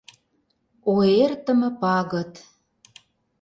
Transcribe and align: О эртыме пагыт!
О 0.93 0.93
эртыме 1.23 1.69
пагыт! 1.81 2.33